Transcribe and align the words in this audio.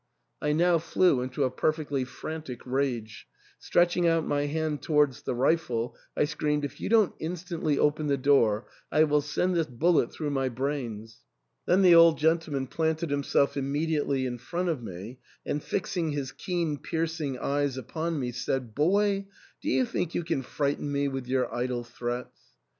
I 0.41 0.51
now 0.53 0.79
flew 0.79 1.21
into 1.21 1.43
a 1.43 1.51
perfectly 1.51 2.05
fran 2.05 2.41
tic 2.41 2.65
rage; 2.65 3.27
stretching 3.59 4.07
out 4.07 4.25
my 4.25 4.47
hand 4.47 4.81
towards 4.81 5.21
the 5.21 5.35
rifle, 5.35 5.95
I 6.17 6.25
screamed," 6.25 6.65
If 6.65 6.81
you 6.81 6.89
don't 6.89 7.13
instantly 7.19 7.77
open 7.77 8.07
the 8.07 8.17
door 8.17 8.65
I 8.91 9.03
will 9.03 9.21
send 9.21 9.53
this 9.55 9.67
bullet 9.67 10.11
through 10.11 10.31
my 10.31 10.49
brains." 10.49 11.19
Then 11.67 11.83
the 11.83 11.93
old 11.93 12.17
gentleman 12.17 12.65
planted 12.65 13.11
himself 13.11 13.55
immediately 13.55 14.25
in 14.25 14.39
front 14.39 14.69
of 14.69 14.81
me, 14.81 15.19
and 15.45 15.61
fixing 15.63 16.09
his 16.09 16.31
keen 16.31 16.79
piercing 16.79 17.37
eyes 17.37 17.77
upon 17.77 18.19
me 18.19 18.31
said," 18.31 18.73
Boy, 18.73 19.27
do 19.61 19.69
you 19.69 19.85
think 19.85 20.15
you 20.15 20.23
can 20.23 20.41
frighten 20.41 20.91
me 20.91 21.09
with 21.09 21.27
your 21.27 21.53
idle 21.53 21.83
threats 21.83 22.39